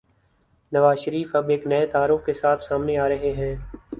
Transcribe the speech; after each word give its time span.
نوازشریف 0.71 1.35
اب 1.35 1.49
ایک 1.49 1.67
نئے 1.67 1.85
تعارف 1.85 2.25
کے 2.25 2.33
ساتھ 2.33 2.63
سامنے 2.63 2.97
آرہے 2.97 3.31
ہیں۔ 3.37 3.55